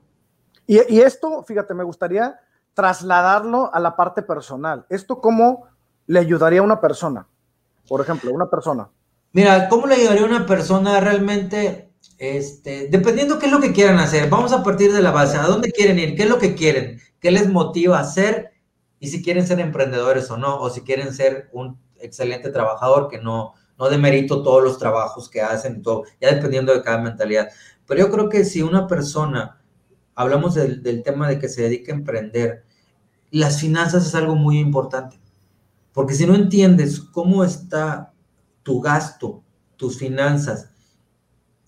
[0.67, 2.39] Y, y esto, fíjate, me gustaría
[2.75, 4.87] trasladarlo a la parte personal.
[4.89, 5.67] ¿Esto cómo
[6.07, 7.27] le ayudaría a una persona?
[7.89, 8.89] Por ejemplo, una persona.
[9.33, 11.88] Mira, ¿cómo le ayudaría a una persona realmente?
[12.19, 15.47] Este, dependiendo qué es lo que quieran hacer, vamos a partir de la base, ¿a
[15.47, 16.17] dónde quieren ir?
[16.17, 17.01] ¿Qué es lo que quieren?
[17.21, 18.51] ¿Qué les motiva a hacer?
[18.99, 23.19] Y si quieren ser emprendedores o no, o si quieren ser un excelente trabajador que
[23.19, 27.51] no, no demerito todos los trabajos que hacen y todo, ya dependiendo de cada mentalidad.
[27.87, 29.63] Pero yo creo que si una persona,
[30.17, 32.65] hablamos del, del tema de que se dedica a emprender,
[33.31, 35.21] las finanzas es algo muy importante.
[35.93, 38.13] Porque si no entiendes cómo está
[38.65, 39.45] tu gasto,
[39.77, 40.71] tus finanzas,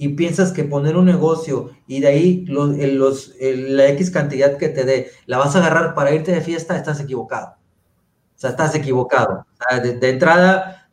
[0.03, 4.85] y piensas que poner un negocio y de ahí los, la X cantidad que te
[4.85, 7.49] dé la vas a agarrar para irte de fiesta, estás equivocado.
[8.35, 9.45] O sea, estás equivocado.
[9.83, 10.89] de, entrada,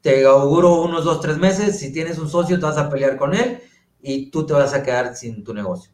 [0.00, 3.34] te auguro unos dos, tres meses, si tienes un socio te vas a pelear con
[3.34, 3.60] él
[4.00, 5.92] y tú te vas a quedar sin tu negocio.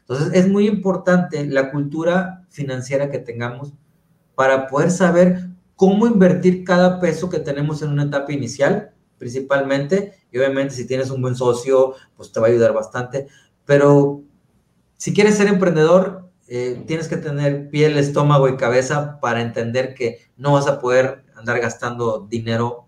[0.00, 3.72] Entonces, es muy importante la cultura financiera que tengamos
[4.34, 10.38] para poder saber cómo invertir cada peso que tenemos en una etapa inicial principalmente, y
[10.38, 13.28] obviamente si tienes un buen socio, pues te va a ayudar bastante,
[13.64, 14.22] pero
[14.96, 20.18] si quieres ser emprendedor, eh, tienes que tener piel, estómago y cabeza para entender que
[20.36, 22.86] no vas a poder andar gastando dinero,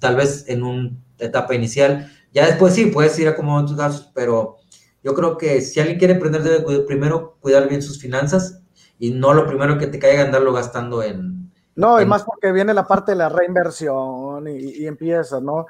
[0.00, 2.10] tal vez en una etapa inicial.
[2.32, 4.56] Ya después sí, puedes ir acomodando tus gastos, pero
[5.02, 8.62] Yo creo que si alguien quiere emprender, debe primero cuidar bien sus finanzas
[8.98, 11.45] y no lo primero que te caiga andarlo gastando en...
[11.76, 15.66] No, y más porque viene la parte de la reinversión y, y empieza, ¿no?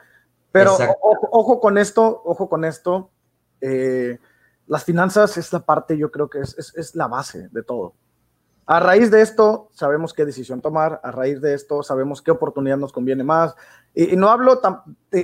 [0.57, 0.79] Pero
[1.33, 3.11] ojo, con esto, ojo con esto.
[3.61, 4.19] Eh,
[4.67, 7.95] las finanzas es la parte, yo creo que es, es, la base de todo.
[8.69, 12.77] A raíz de esto, sabemos qué decisión tomar, a raíz de esto, sabemos qué oportunidad
[12.77, 13.55] nos conviene más.
[13.95, 14.61] Y, no hablo,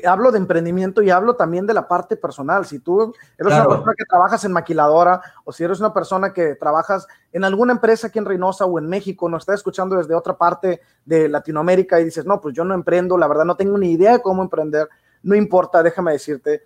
[0.07, 2.67] hablo de emprendimiento y hablo también de la parte personal.
[2.67, 6.55] Si tú eres una persona que trabajas en maquiladora o si eres una persona que
[6.55, 10.39] trabajas en alguna empresa aquí en Reynosa o en México, nos está escuchando desde otra
[10.39, 13.91] parte de Latinoamérica y dices, no, pues yo no emprendo, la verdad no tengo ni
[13.91, 14.89] idea de cómo emprender,
[15.25, 16.63] no importa, déjame decirte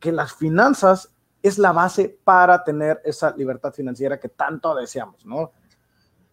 [0.00, 5.52] que las finanzas es la base para tener esa libertad financiera que tanto deseamos, ¿no?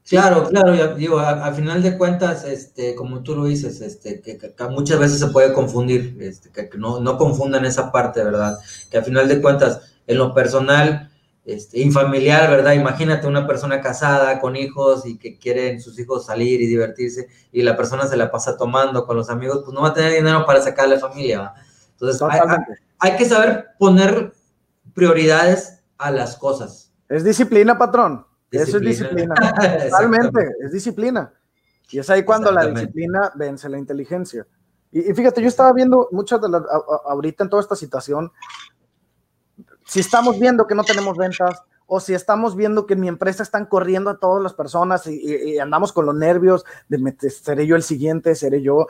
[0.08, 5.00] Claro, claro, digo, al final de cuentas, este, como tú lo dices, este, que, muchas
[5.00, 8.60] veces se puede confundir, este, que, no, no, confundan esa parte, ¿verdad?
[8.92, 11.10] Que al final de cuentas, en lo personal,
[11.44, 12.74] este, infamiliar, ¿verdad?
[12.74, 17.64] Imagínate una persona casada con hijos y que quieren sus hijos salir y divertirse y
[17.64, 20.46] la persona se la pasa tomando con los amigos, pues no va a tener dinero
[20.46, 21.54] para sacar a la familia,
[21.94, 22.22] Entonces,
[23.00, 24.34] hay, que saber poner
[24.94, 26.92] prioridades a las cosas.
[27.10, 28.26] Es disciplina, patrón.
[28.56, 29.36] Eso es disciplina.
[29.90, 31.34] Totalmente, es disciplina.
[31.90, 34.46] Y es ahí cuando la disciplina vence la inteligencia.
[34.92, 36.64] Y, fíjate, yo estaba viendo muchas de las,
[37.06, 38.32] ahorita en toda esta situación,
[39.86, 43.44] si estamos viendo que no tenemos ventas, o si estamos viendo que en mi empresa
[43.44, 47.84] están corriendo a todas las personas y, andamos con los nervios de seré yo el
[47.84, 48.88] siguiente, seré yo,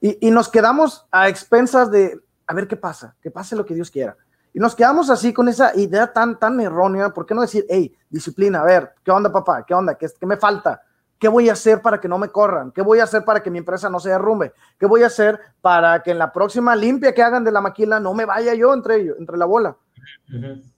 [0.00, 3.74] y, y, nos quedamos a expensas de a ver qué pasa, que pase lo que
[3.74, 4.16] Dios quiera.
[4.58, 7.10] Y nos quedamos así con esa idea tan, tan errónea.
[7.10, 9.64] ¿Por qué no decir, hey, disciplina, a ver, ¿qué onda, papá?
[9.64, 9.94] ¿Qué onda?
[9.94, 10.82] ¿Qué, ¿Qué, me falta?
[11.16, 12.72] ¿Qué voy a hacer para que no me corran?
[12.72, 14.52] ¿Qué voy a hacer para que mi empresa no se derrumbe?
[14.76, 18.00] ¿Qué voy a hacer para que en la próxima limpia que hagan de la maquila
[18.00, 19.76] no me vaya yo entre ellos, entre la bola?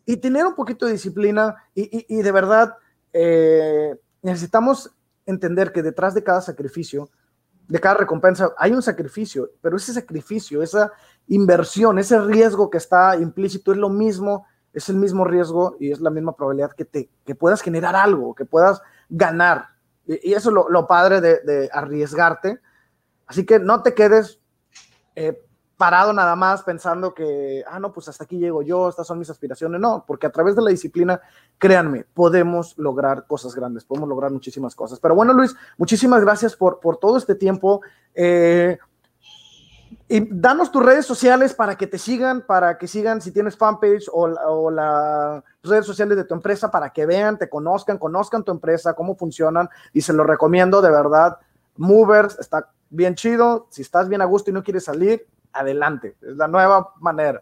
[0.04, 2.74] Y tener un poquito de disciplina y, y, de verdad
[3.14, 4.90] eh, necesitamos
[5.24, 7.08] entender que detrás de cada sacrificio,
[7.66, 10.92] de cada recompensa, hay un sacrificio, pero ese sacrificio, esa,
[11.28, 16.00] inversión, ese riesgo que está implícito es lo mismo, es el mismo riesgo y es
[16.00, 19.68] la misma probabilidad que, te, que puedas generar algo, que puedas ganar.
[20.06, 22.60] Y, eso es lo, padre de, arriesgarte.
[23.26, 24.40] Así que no te quedes
[25.14, 25.40] eh,
[25.80, 29.30] parado nada más pensando que, ah, no, pues hasta aquí llego yo, estas son mis
[29.30, 29.80] aspiraciones.
[29.80, 31.20] No, porque a través de la disciplina,
[31.58, 35.00] créanme, podemos lograr cosas grandes, podemos lograr muchísimas cosas.
[35.00, 37.80] Pero bueno, Luis, muchísimas gracias por, por todo este tiempo.
[38.14, 38.78] Eh,
[40.12, 44.08] y danos tus redes sociales para que te sigan, para que sigan si tienes fanpage
[44.12, 48.50] o, o las redes sociales de tu empresa para que vean, te conozcan, conozcan tu
[48.50, 51.38] empresa, cómo funcionan y se lo recomiendo de verdad.
[51.76, 53.68] Movers está bien chido.
[53.70, 56.16] Si estás bien a gusto y no quieres salir, adelante.
[56.20, 57.40] Es la nueva manera.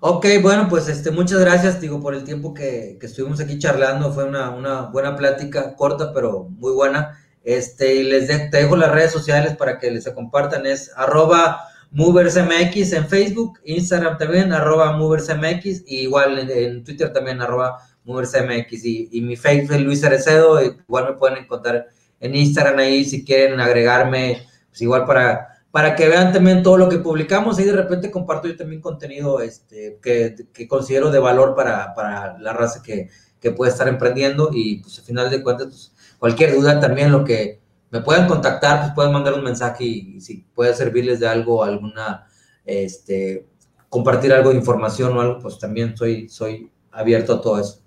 [0.00, 4.12] Ok, bueno, pues este, muchas gracias, digo, por el tiempo que, que estuvimos aquí charlando.
[4.12, 7.16] Fue una, una buena plática, corta, pero muy buena.
[7.48, 10.66] Este, y les dejo las redes sociales para que les compartan.
[10.66, 17.78] Es arroba MoversMX en Facebook, Instagram también, arroba MoversMX, y igual en, Twitter también, arroba
[18.04, 18.84] MoversMX.
[18.84, 21.86] Y, mi Facebook Luis Arecedo, igual me pueden encontrar
[22.20, 26.90] en Instagram ahí si quieren agregarme, pues igual para, para que vean también todo lo
[26.90, 27.58] que publicamos.
[27.58, 32.38] Y de repente comparto yo también contenido este, que, que considero de valor para, para
[32.40, 33.08] la raza que,
[33.40, 34.50] que puede estar emprendiendo.
[34.52, 38.80] Y pues al final de cuentas, pues, cualquier duda también lo que me puedan contactar,
[38.80, 42.26] pues pueden mandar un mensaje y, si puede servirles de algo, alguna,
[42.64, 43.46] este,
[43.88, 47.80] compartir algo de información o algo, pues también soy, soy abierto a todo eso.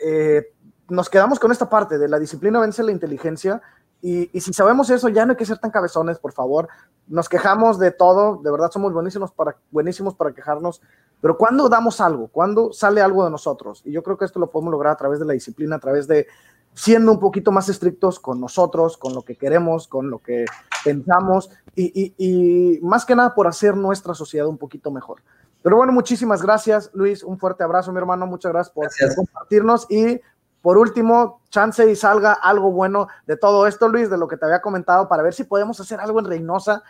[0.00, 0.52] eh,
[0.88, 3.62] nos quedamos con esta parte de la disciplina vence la inteligencia
[4.06, 6.68] y, si sabemos eso, ya no hay que ser tan cabezones, por favor.
[7.06, 10.82] Nos quejamos de todo, de verdad somos buenísimos para, buenísimos para quejarnos,
[11.22, 14.50] pero cuando damos algo, cuando sale algo de nosotros, y yo creo que esto lo
[14.50, 16.26] podemos lograr a través de la disciplina, a través de
[16.74, 20.44] siendo un poquito más estrictos con nosotros, con lo que queremos, con lo que
[20.84, 25.22] pensamos, y, y más que nada por hacer nuestra sociedad un poquito mejor.
[25.64, 27.24] Pero bueno, muchísimas gracias, Luis.
[27.24, 28.26] Un fuerte abrazo, mi hermano.
[28.26, 28.86] Muchas gracias por
[29.16, 29.86] compartirnos.
[29.88, 30.20] Y
[30.60, 34.44] por último, chance y salga algo bueno de todo esto, Luis, de lo que te
[34.44, 36.82] había comentado, para ver si podemos hacer algo en Reynosa.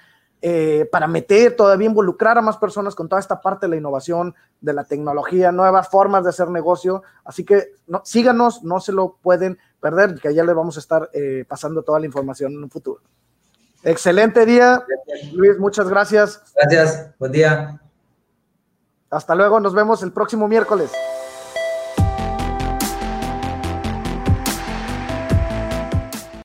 [0.43, 4.35] Eh, para meter, todavía involucrar a más personas con toda esta parte de la innovación,
[4.61, 7.05] de la tecnología, nuevas formas de hacer negocio.
[7.25, 11.11] Así que no, síganos, no se lo pueden perder, que ya les vamos a estar
[11.13, 13.03] eh, pasando toda la información en un futuro.
[13.85, 14.85] Excelente día,
[15.33, 16.43] Luis, muchas gracias.
[16.57, 17.81] Gracias, buen día.
[19.15, 20.91] Hasta luego, nos vemos el próximo miércoles.